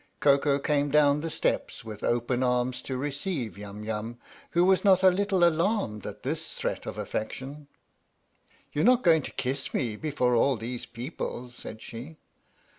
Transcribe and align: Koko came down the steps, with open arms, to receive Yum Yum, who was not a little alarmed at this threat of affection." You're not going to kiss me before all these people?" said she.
Koko 0.19 0.57
came 0.57 0.89
down 0.89 1.21
the 1.21 1.29
steps, 1.29 1.85
with 1.85 2.03
open 2.03 2.41
arms, 2.41 2.81
to 2.81 2.97
receive 2.97 3.55
Yum 3.55 3.83
Yum, 3.83 4.17
who 4.49 4.65
was 4.65 4.83
not 4.83 5.03
a 5.03 5.11
little 5.11 5.43
alarmed 5.43 6.07
at 6.07 6.23
this 6.23 6.53
threat 6.53 6.87
of 6.87 6.97
affection." 6.97 7.67
You're 8.73 8.83
not 8.83 9.03
going 9.03 9.21
to 9.21 9.31
kiss 9.31 9.75
me 9.75 9.95
before 9.95 10.33
all 10.33 10.57
these 10.57 10.87
people?" 10.87 11.49
said 11.49 11.83
she. 11.83 12.17